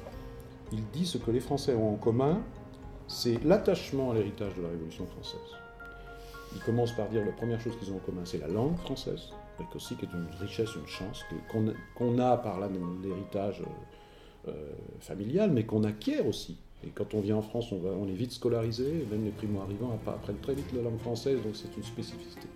[0.71, 2.41] il dit ce que les Français ont en commun,
[3.07, 5.39] c'est l'attachement à l'héritage de la Révolution française.
[6.55, 9.29] Il commence par dire la première chose qu'ils ont en commun, c'est la langue française,
[9.75, 11.23] aussi qui est une richesse, une chance
[11.95, 16.57] qu'on a par l'héritage euh, euh, familial, mais qu'on acquiert aussi.
[16.85, 20.39] Et quand on vient en France, on, on est vite scolarisé, même les primo-arrivants apprennent
[20.41, 22.47] très vite la langue française, donc c'est une spécificité.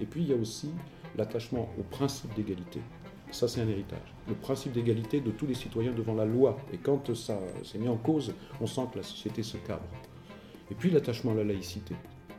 [0.00, 0.70] Et puis il y a aussi
[1.16, 2.80] l'attachement au principe d'égalité.
[3.30, 4.14] Ça, c'est un héritage.
[4.28, 6.56] Le principe d'égalité de tous les citoyens devant la loi.
[6.72, 9.82] Et quand ça s'est mis en cause, on sent que la société se cabre.
[10.70, 11.94] Et puis l'attachement à la laïcité.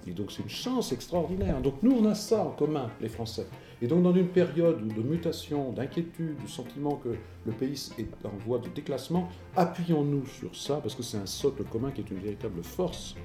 [0.07, 1.61] Et donc c'est une chance extraordinaire.
[1.61, 3.47] Donc nous, on a ça en commun, les Français.
[3.81, 7.09] Et donc dans une période de mutation, d'inquiétude, du sentiment que
[7.45, 11.63] le pays est en voie de déclassement, appuyons-nous sur ça, parce que c'est un socle
[11.65, 13.15] commun qui est une véritable force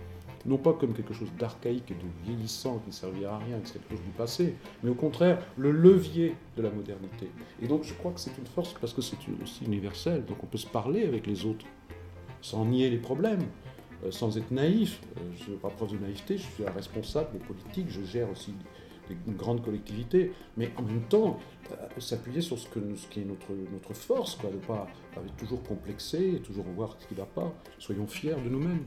[0.47, 3.69] non pas comme quelque chose d'archaïque et de vieillissant qui ne servira à rien, que
[3.69, 7.31] c'est quelque chose du passé, mais au contraire le levier de la modernité.
[7.61, 10.47] Et donc je crois que c'est une force parce que c'est aussi universel, donc on
[10.47, 11.67] peut se parler avec les autres
[12.41, 13.47] sans nier les problèmes,
[14.05, 15.01] euh, sans être naïf.
[15.17, 18.55] Euh, je pas preuve de naïveté, je suis responsable politique, je gère aussi
[19.27, 21.39] une grande collectivité, mais en même temps,
[21.71, 22.79] euh, s'appuyer sur ce, que,
[23.11, 27.21] qui est notre, force, de ne pas être toujours complexé, toujours voir ce qui ne
[27.21, 27.53] va pas.
[27.79, 28.85] Soyons fiers de nous-mêmes.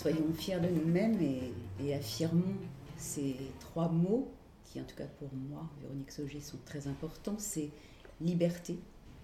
[0.00, 1.18] Soyons fiers de nous-mêmes
[1.78, 2.54] et, affirmons
[2.96, 4.30] ces trois mots
[4.64, 7.34] qui, en tout cas pour moi, Véronique Sauger, sont très importants.
[7.36, 7.68] C'est
[8.18, 8.78] liberté,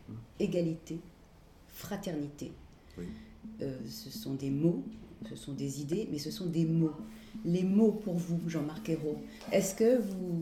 [0.06, 0.12] mmh.
[0.38, 0.98] égalité,
[1.68, 2.52] fraternité.
[3.62, 4.84] Euh, ce sont des mots,
[5.30, 6.92] ce sont des idées, mais ce sont des mots.
[7.46, 9.16] Les mots pour vous, Jean-Marc Ayrault,
[9.52, 10.40] est-ce que vous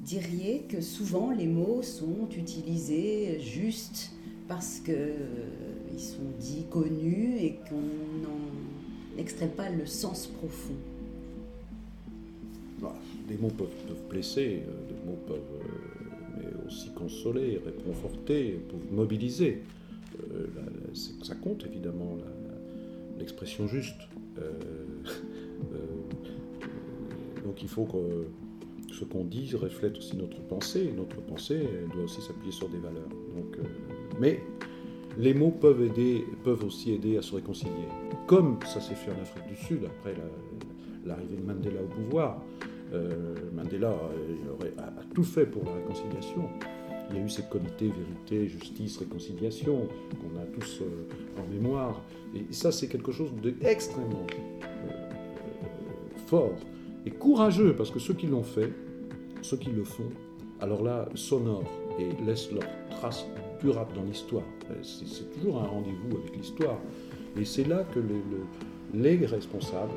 [0.00, 4.12] diriez que souvent les mots sont utilisés juste
[4.48, 8.24] parce qu'ils euh, sont dits connus et qu'on
[9.16, 10.74] n'extrait pas le sens profond
[12.80, 12.94] bah,
[13.28, 13.68] Les mots peuvent,
[14.10, 15.38] blesser, euh, les mots peuvent
[16.36, 19.62] mais aussi consoler, réconforter, peuvent mobiliser.
[21.22, 22.18] ça compte évidemment
[23.18, 24.08] l'expression juste.
[24.38, 24.52] Euh,
[25.74, 25.76] euh,
[27.44, 28.26] donc il faut que
[28.92, 30.92] ce qu'on dit reflète aussi notre pensée.
[30.96, 33.08] notre pensée doit aussi s'appuyer sur des valeurs.
[33.34, 33.62] Donc, euh,
[34.20, 34.40] mais
[35.18, 37.88] les mots peuvent, aider, peuvent aussi aider à se réconcilier.
[38.26, 40.14] Comme ça s'est fait en Afrique du Sud après
[41.04, 42.42] l'arrivée de Mandela au pouvoir.
[43.52, 43.90] Mandela
[44.78, 46.48] a, tout fait pour la réconciliation.
[47.10, 49.88] Il y a eu ces comités vérité, justice, réconciliation
[50.20, 50.82] qu'on a tous
[51.38, 52.00] en mémoire.
[52.34, 54.26] Et ça, c'est quelque chose d'extrêmement
[56.26, 56.56] fort
[57.04, 58.72] et courageux, parce que ceux qui l'ont fait,
[59.42, 60.08] ceux qui le font,
[60.60, 63.26] alors là, s'honorent et laissent leur trace
[63.60, 64.44] durable dans l'histoire.
[64.82, 66.78] C'est toujours un rendez-vous avec l'histoire.
[67.38, 69.92] Et c'est là que les, les, responsables,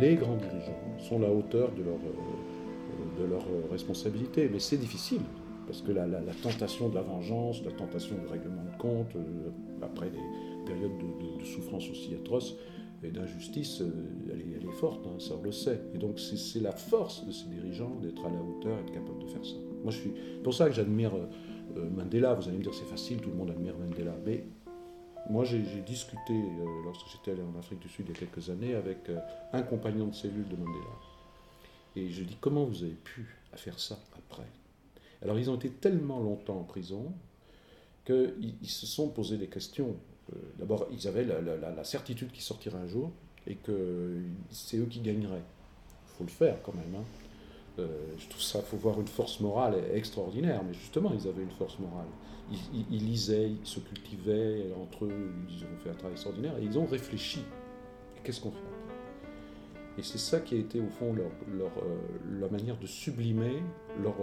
[0.00, 4.48] les grands dirigeants, sont à la hauteur de leur, euh, de leur responsabilité.
[4.50, 5.22] Mais c'est difficile,
[5.66, 6.06] parce que la,
[6.42, 9.50] tentation de la vengeance, la tentation du règlement de compte, euh,
[9.82, 10.18] après des
[10.66, 12.56] périodes de, souffrance aussi atroces,
[13.02, 13.90] et d'injustice, euh,
[14.30, 15.80] elle, est forte, hein, ça on le sait.
[15.94, 19.22] Et donc c'est la force de ces dirigeants d'être à la hauteur et d'être capable
[19.22, 19.56] de faire ça.
[19.82, 21.26] Moi je suis pour ça que j'admire euh,
[21.78, 22.34] euh, Mandela.
[22.34, 24.44] Vous allez me dire c'est facile, tout le monde admire Mandela, mais
[25.28, 26.34] moi j'ai discuté
[26.84, 29.10] lorsque j'étais allé en Afrique du Sud il y a quelques années avec
[29.52, 30.94] un compagnon de cellule de Mandela.
[31.96, 34.46] Et je dis comment vous avez pu faire ça après?
[35.22, 37.12] Alors ils ont été tellement longtemps en prison
[38.04, 39.96] qu'ils se sont posé des questions
[40.32, 43.10] euh, d'abord, ils avaient la, certitude qu'ils sortiraient un jour
[43.46, 44.18] et que
[44.50, 45.42] c'est eux qui gagneraient.
[45.42, 46.94] Il faut le faire quand même.
[46.94, 47.04] Hein.
[47.78, 47.86] Euh,
[48.18, 51.78] je trouve ça, faut voir une force morale extraordinaire, mais justement, ils avaient une force
[51.78, 52.08] morale.
[52.90, 56.76] Ils, lisaient, ils se cultivaient entre eux, ils ont fait un travail extraordinaire et ils
[56.78, 57.44] ont réfléchi.
[58.24, 58.58] Qu'est-ce qu'on fait
[59.96, 63.62] Et c'est ça qui a été au fond leur, euh, manière de sublimer
[64.02, 64.16] leur,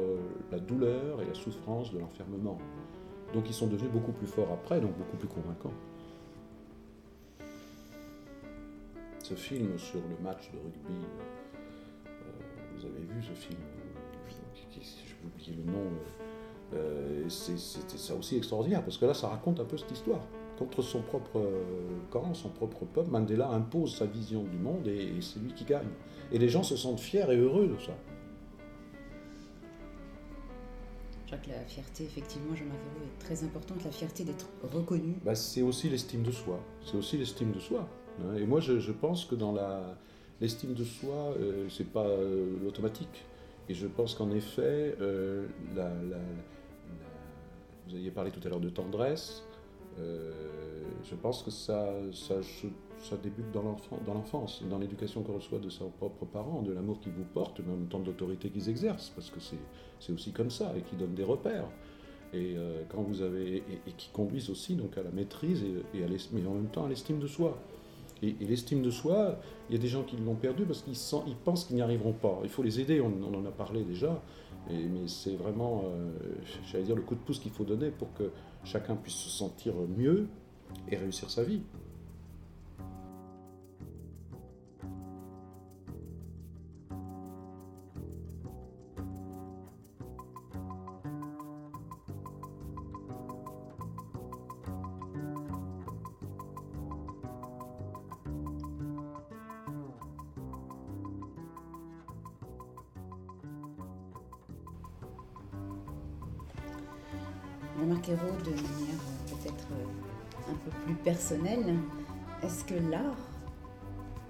[0.51, 2.57] la douleur et la souffrance de l'enfermement.
[3.33, 5.73] Donc ils sont devenus beaucoup plus forts après, donc beaucoup plus convaincants.
[9.27, 11.05] ce film sur le match de rugby.
[12.77, 13.59] Euh, vous avez vu ce film
[14.25, 15.89] Je vais oublier le nom.
[16.73, 20.21] Euh, c'était ça aussi extraordinaire, parce que là, ça raconte un peu cette histoire.
[20.57, 21.63] Contre son propre euh,
[22.09, 25.87] camp, son propre peuple, Mandela impose sa vision du monde et, c'est lui qui gagne.
[26.31, 27.93] Et les gens se sentent fiers et heureux de ça.
[31.21, 35.15] Je crois que la fierté, effectivement, je m'avoue, est très importante, la fierté d'être reconnu.
[35.23, 36.59] Bah, c'est aussi l'estime de soi.
[36.83, 37.87] C'est aussi l'estime de soi.
[38.21, 39.51] Hein, et moi, je, pense que dans
[40.41, 43.25] l'estime de soi, euh, c'est pas euh, l'automatique.
[43.69, 45.47] Et je pense qu'en effet, euh,
[47.87, 49.43] vous aviez parlé tout à l'heure de tendresse.
[49.97, 52.35] je pense que ça, ça,
[52.99, 57.11] ça débute dans l'enfance, dans l'éducation qu'on reçoit de ses propres parents, de l'amour qu'ils
[57.11, 59.39] vous portent, mais en même temps de l'autorité qu'ils exercent, parce que
[59.99, 61.67] c'est aussi comme ça, et qui donnent des repères.
[62.33, 62.55] Et,
[62.89, 66.53] quand vous avez, et, qui conduisent aussi donc, à la maîtrise, et, à mais en
[66.53, 67.57] même temps à l'estime de soi.
[68.23, 70.95] Et, l'estime de soi, il y a des gens qui l'ont perdu parce qu'ils
[71.27, 72.39] ils pensent qu'ils n'y arriveront pas.
[72.43, 74.21] Il faut les aider, on, en a parlé déjà,
[74.69, 76.09] mais c'est vraiment, euh,
[76.71, 78.31] j'allais le coup de pouce qu'il faut donner pour que
[78.63, 80.27] chacun puisse se sentir mieux
[80.89, 81.61] et réussir sa vie.
[107.77, 111.75] De manière peut-être euh, un peu plus personnelle,
[112.41, 113.17] est-ce que l'art,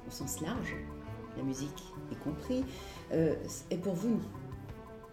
[0.08, 0.76] au sens large,
[1.38, 2.66] la musique y compris,
[3.12, 3.36] euh,
[3.70, 4.22] est pour vous une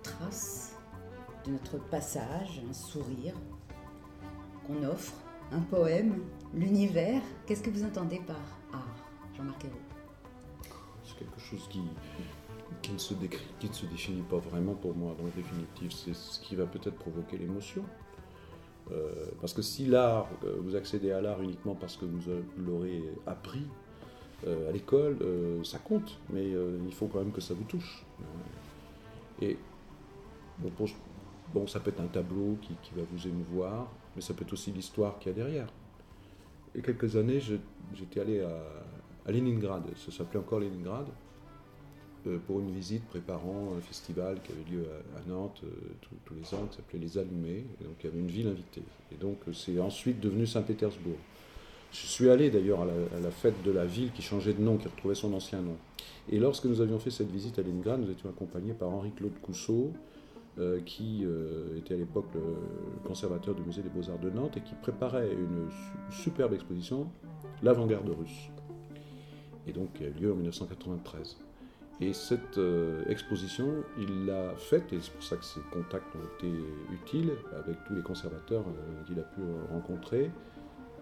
[0.03, 0.77] trace
[1.47, 3.35] de notre passage, un sourire
[4.67, 5.15] qu'on offre,
[5.53, 6.23] un poème,
[6.55, 7.23] l'univers?
[7.47, 8.37] Qu'est-ce que vous entendez par
[8.73, 8.97] art,
[9.37, 9.77] Jean-Marc Ayrault
[11.05, 11.83] C'est quelque chose qui,
[12.83, 13.15] qui, ne se
[13.61, 15.93] qui ne se définit pas vraiment pour moi dans le définitif.
[15.93, 17.85] C'est ce qui va peut-être provoquer l'émotion.
[18.93, 22.21] Euh, parce que si l'art, euh, vous accédez à l'art uniquement parce que vous
[22.59, 23.67] l'aurez appris,
[24.47, 25.17] à l'école,
[25.63, 28.05] ça compte, mais il faut quand même que ça vous touche.
[29.41, 29.57] et
[31.55, 34.71] bon, ça peut être un tableau qui, va vous émouvoir, mais ça peut être aussi
[34.71, 35.67] l'histoire qu'il y a derrière.
[36.75, 38.51] Et quelques années, j'étais allé à,
[39.27, 41.11] à Leningrad, ça s'appelait encore Leningrad, euh,
[42.47, 45.69] pour une visite préparant un festival qui avait lieu à, Nantes euh,
[46.25, 47.65] tous les ans, qui s'appelait Les Allumés.
[47.81, 48.83] Et donc il y avait une ville invitée.
[49.13, 51.19] Et donc euh, c'est ensuite devenu Saint-Pétersbourg.
[51.93, 54.89] Je suis allé d'ailleurs à, la fête de la ville qui changeait de nom, qui
[54.89, 55.77] retrouvait son ancien nom.
[56.29, 59.93] Et lorsque nous avions fait cette visite à Leningrad, nous étions accompagnés par Henri-Claude Cousseau,
[60.87, 61.25] qui
[61.77, 65.69] était à l'époque le conservateur du musée des beaux-arts de Nantes et qui préparait une
[66.11, 67.07] superbe exposition,
[67.63, 68.51] L'avant-garde russe
[69.67, 71.37] et donc qui a eu lieu en 1993.
[72.01, 76.45] Et cette euh, exposition, il l'a faite, et c'est pour ça que ses contacts ont
[76.45, 76.53] été
[76.93, 79.41] utiles avec tous les conservateurs euh, qu'il a pu
[79.71, 80.31] rencontrer,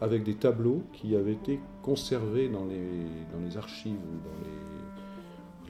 [0.03, 4.53] avec des tableaux qui avaient été conservés dans les, dans les archives ou dans les,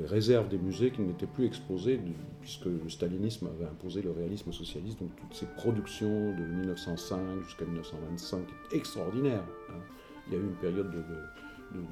[0.04, 2.00] réserves des musées qui n'étaient plus exposés,
[2.40, 7.66] puisque le stalinisme avait imposé le réalisme socialiste, donc toutes ces productions de 1905 jusqu'à
[7.66, 8.40] 1925
[8.72, 9.44] extraordinaires.
[9.68, 9.74] Hein.
[10.26, 10.98] Il y a eu une période de,
[11.78, 11.84] de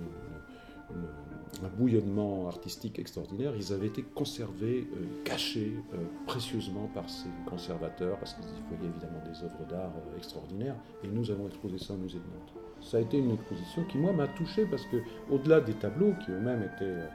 [1.62, 8.18] un bouillonnement artistique extraordinaire, ils avaient été conservés, euh, cachés euh, précieusement par ces conservateurs,
[8.18, 11.97] parce qu'ils voyaient évidemment des œuvres d'art euh, extraordinaires, et nous avons exposé ça au
[11.97, 12.55] musée de Nantes.
[12.80, 14.99] Ça a été une exposition qui, moi, m'a touché, parce que
[15.30, 17.09] au-delà des tableaux, qui eux-mêmes étaient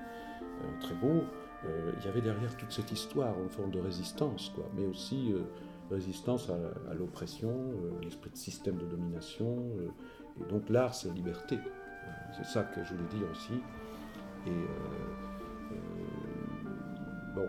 [0.79, 1.23] très beaux,
[1.63, 5.33] il y avait derrière toute cette histoire, une forme de résistance, quoi, mais aussi
[5.89, 7.51] résistance à, à l'oppression,
[8.03, 9.57] l'esprit de système de domination,
[10.39, 11.57] et donc l'art, c'est liberté.
[12.35, 13.53] C'est ça que je voulais dire aussi.
[14.45, 14.65] Et euh,
[15.71, 15.75] euh,
[17.33, 17.47] bon,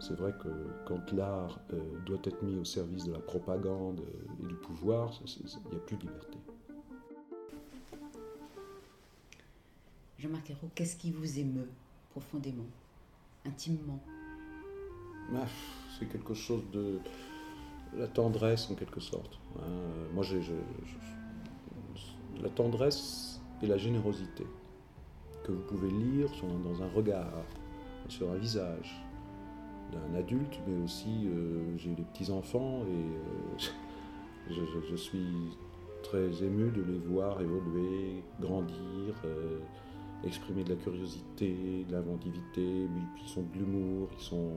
[0.00, 0.48] c'est vrai que
[0.84, 4.00] quand l'art euh, doit être mis au service de la propagande
[4.42, 6.38] et du pouvoir, il n'y a plus de liberté.
[10.18, 11.68] Jean-Marc Ayrault, qu'est-ce qui vous émeut
[12.10, 12.66] profondément,
[13.44, 14.00] intimement?
[15.34, 15.46] Ah,
[15.98, 16.98] C'est quelque chose de
[17.96, 19.38] la tendresse en quelque sorte.
[19.58, 19.62] Hein.
[20.14, 20.40] Moi, j'ai,
[22.40, 24.46] la tendresse et la générosité
[25.44, 26.28] que vous pouvez lire
[26.64, 27.44] dans un regard,
[28.08, 29.00] sur un visage
[29.92, 35.26] d'un adulte, mais aussi euh, j'ai des petits-enfants et euh, je, suis
[36.02, 39.58] très ému de les voir évoluer, grandir, euh,
[40.24, 44.50] exprimer de la curiosité, de l'inventivité, puis ils sont de l'humour, ils sont...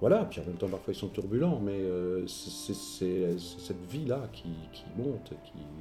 [0.00, 1.80] Voilà, puis en même temps parfois ils sont turbulents, mais
[2.26, 4.50] c'est cette vie-là qui,
[4.98, 5.32] monte,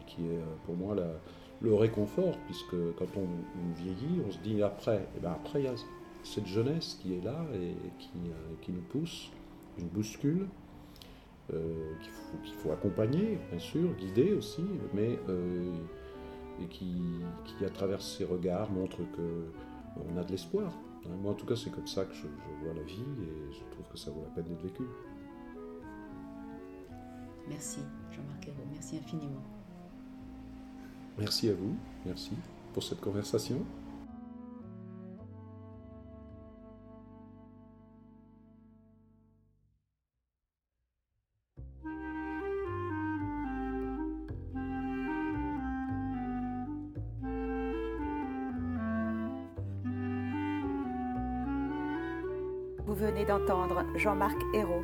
[0.06, 1.10] qui, est pour moi la,
[1.64, 3.28] le réconfort, puisque quand on,
[3.76, 5.76] vieillit, on se dit après, et eh ben après il y a
[6.24, 9.32] cette jeunesse qui est là et qui, euh, qui nous pousse,
[9.80, 10.48] une bouscule,
[11.54, 15.74] euh, qu'il faut, accompagner, bien sûr, guider aussi, mais euh,
[16.62, 17.02] et qui,
[17.46, 19.46] qui, à travers ses regards, montre que
[19.98, 20.72] on a de l'espoir.
[21.22, 22.28] Moi, en tout cas, c'est comme ça que je,
[22.64, 24.84] vois la vie et je trouve que ça vaut la peine d'être vécu.
[27.50, 27.80] Merci,
[28.12, 29.53] Jean-Marc merci infiniment.
[31.18, 32.32] Merci à vous, merci
[32.74, 33.64] pour cette conversation.
[52.86, 54.84] Vous venez d'entendre Jean-Marc Ayrault,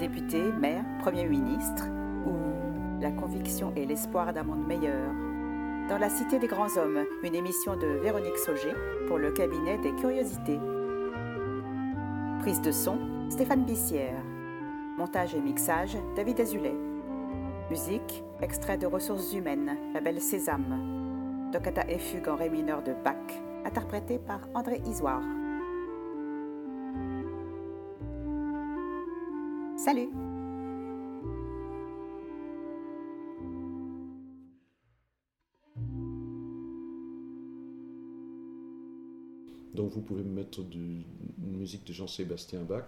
[0.00, 1.86] député, maire, Premier ministre,
[3.00, 5.12] la conviction et l'espoir d'un monde meilleur.
[5.88, 8.74] Dans la Cité des Grands Hommes, une émission de Véronique Sauger
[9.08, 10.60] pour le cabinet des curiosités.
[12.40, 12.98] Prise de son,
[13.30, 14.22] Stéphane Bissière.
[14.98, 16.76] Montage et mixage, David Azulet.
[17.70, 21.48] Musique, extrait de Ressources humaines, la belle Sésame.
[21.52, 23.16] Toccata et fugue en ré mineur de Bach,
[23.64, 25.22] interprété par André Isoire.
[39.90, 42.84] Vous pouvez me mettre de, une musique de Jean-Sébastien Bach.